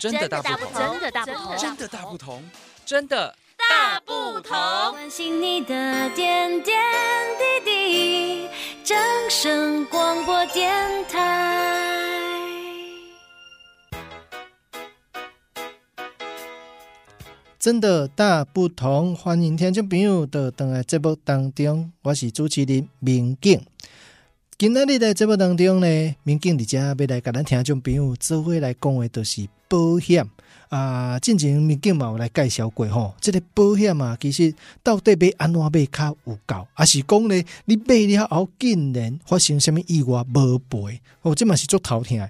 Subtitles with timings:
[0.00, 2.42] 真的大不同，真的大不同，真的大不同，
[2.86, 4.56] 真的大不同。
[4.92, 6.74] 关心你的点点
[7.38, 8.48] 滴滴，
[8.82, 8.96] 掌
[9.28, 11.98] 声广播电台。
[17.58, 23.60] 真的大不同，欢迎听众朋友到登来节目当中，我是主持人明景。
[24.56, 30.28] 今仔日的节目当中呢，民警伫遮要来甲咱听众朋友做伙来讲的，就是保险
[30.68, 31.18] 啊。
[31.20, 42.28] 之前民警嘛有来介绍过吼，这个保险啊，其实到底要安怎买较有够，还是讲咧，你买了后竟然发生什么意外无赔，哦，即嘛是足头疼。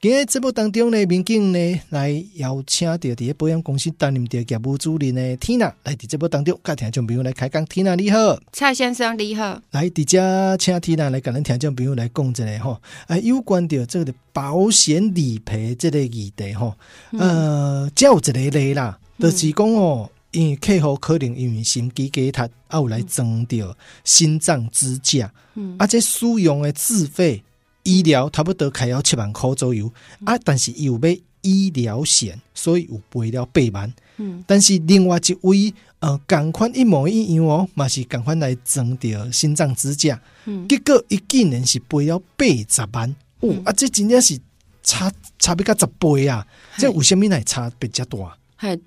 [0.00, 7.66] 今日节目当中呢，民警呢来邀请到伫保险公司担任着业务主任的 Tina 来伫节目当中，甲听众朋友来开讲。
[7.66, 16.76] Tina 你好，蔡先生你好，来伫遮请 Tina 来甲咱听众朋友来讲一下吼，啊，有关着这个保险理赔这个议题吼，
[17.18, 27.42] 呃，只有一个例啦，就是讲哦，因为客户可能因为心肌梗塞，啊有来装着心脏支架，嗯，啊，这使用的自费。
[27.88, 29.90] 医疗差不多开了七万块左右
[30.26, 33.90] 啊，但是又买医疗险，所以有赔了八万。
[34.18, 43.16] 嗯，但是另外一位呃，同款一模一样哦，嘛是同款来装着心脏支架，嗯，结果伊竟然是赔了八十万。
[43.40, 44.38] 哦，啊，这真的是
[44.82, 46.46] 差差别个十倍啊！
[46.76, 48.36] 这为什么来差别较大？
[48.56, 48.78] 嘿，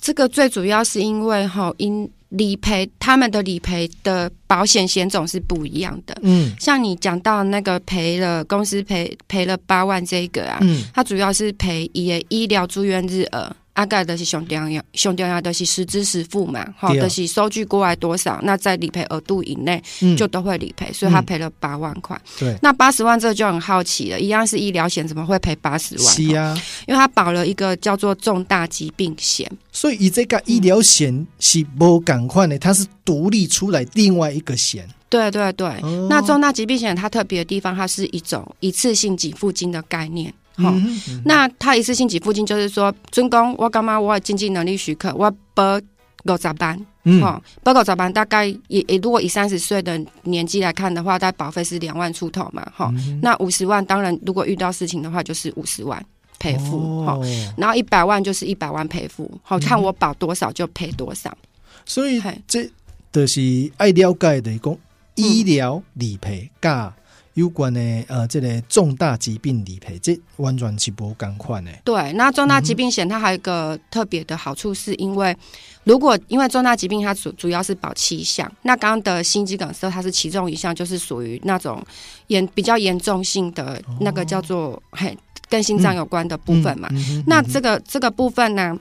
[0.00, 2.10] 这个最主要是因为哈因。
[2.30, 13.54] 理赔他们的理赔的保险险种是不一样的，嗯，像你讲到那个赔了公司赔赔了八万这个啊，嗯，它主要是赔医医疗住院日额。
[13.76, 19.82] 大概的是兄弟呀，兄弟呀，都是实支实付嘛，好，都是收据过来多少，那在理赔额度以内，
[20.16, 22.18] 就都会理赔，所以他赔了八万块。
[22.38, 26.14] 对，那八十万这就很好奇了，一样是医疗险，怎么会赔八十万？
[26.14, 34.88] 是啊，因为他保了一个叫做重大疾病险，所以以这个医疗险是不赶快的，它是独立出来另外一个险。
[35.10, 35.68] 对对对，
[36.08, 40.32] 那重大疾病险它特别的地方，它是一种一次性给付金的概念。
[40.56, 44.00] 好，嗯嗯、那他一次性给付金就是说，尊公我干嘛？
[44.00, 45.76] 我有经济能力许可，我保
[46.24, 46.86] 五十万，
[47.20, 56.04] 好，保五十万，大概也也如果以三十岁的年纪来看的话，大概保费是两万出头嘛，好，嗯、那五十万当然如果遇到事情的话，就是五十万
[56.38, 61.36] 赔付，好、哦，然后一百万就是一百万赔付，好，看我保多少就赔多少。
[61.84, 62.68] 所以这
[63.12, 64.76] 就是爱了解的，讲
[65.14, 66.92] 医疗理赔噶。
[67.36, 71.70] 有关的呃，这个重大疾病理赔，这完全是不同款的。
[71.84, 75.36] 对，那重大疾病险它还有一个特别的好处，是因为
[75.84, 81.84] 如果因为重大疾病它主主要是保七项，那刚刚的心肌梗塞它是其中一项，就是属于那种
[82.28, 85.14] 严比较严重性的那个叫做、哦、嘿
[85.50, 86.88] 跟心脏有关的部分嘛。
[86.92, 88.74] 嗯嗯嗯、那这个这个部分呢，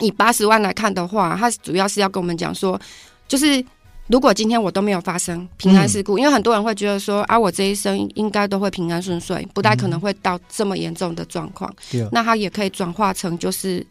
[0.00, 2.78] 以八十万来看的话，它主要是要跟我们讲说，
[3.26, 3.64] 就是。
[4.08, 11.72] 如果今天我都没有发生平安事故，嗯、因为很多人会觉得说啊，我这一生应该都会平安顺遂，不太可能会到这么严重的状况。
[11.94, 13.86] 嗯、那它也可以转化成就是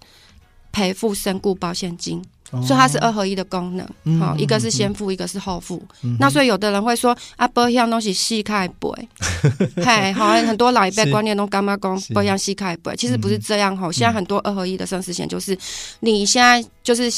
[0.71, 2.23] 赔付身故保险金。
[2.51, 5.81] 所以它是二合一的功能，好、嗯，一个是先付，嗯、一个是后付。
[6.03, 8.89] 嗯、那所以有的人会说啊，保险东西细开背，
[9.83, 13.91] 嘿，好，很多老一辈观念都干嘛讲保险细开背，其实不是这样哈。
[13.91, 15.57] 现在很多二合一的生死险就是，
[16.01, 17.09] 你现在就是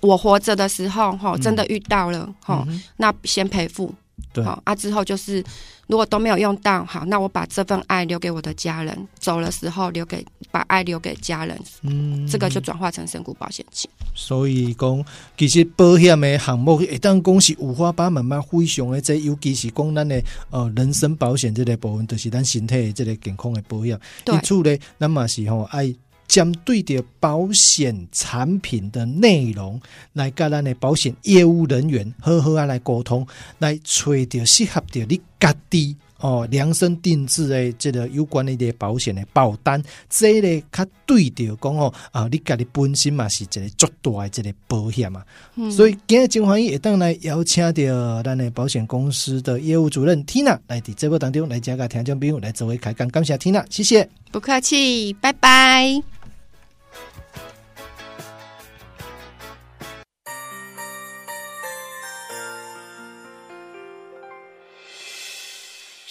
[0.00, 3.92] 我活着的时候哈，真的遇到了哈，嗯、那先赔付。
[4.32, 5.44] 对好啊，之后就是
[5.86, 13.90] 如果都没有用到，好，那我把这份爱留给我的家人，走的时候留给把爱留给家人，嗯，这个就转化成身故保险金。
[14.14, 15.04] 所以讲，
[15.36, 23.98] 其实保险的项目一旦讲是五花八门嘛，非常的这，尤其是讲咱的呃人身保险这个部分，就是咱身体的这个健康的保险。
[24.24, 25.94] 对，因此呢，咱嘛是吼爱。
[26.26, 29.80] 针对着保险产品的内容，
[30.14, 33.26] 来跟咱的保险业务人员好好啊来沟通，
[33.58, 45.22] 来找到适合着你家己哦量身定制的这个有关的的保险的保单，这个较对着讲哦啊，你家己本身嘛是一个足大的这个保险嘛，
[45.56, 56.11] 嗯、所以今日真欢喜会当来邀请到咱的保险公司的业务主任 Tina 来伫节目当中来加个听众朋友来作为开讲，感谢 Tina，谢谢，不客气，拜拜。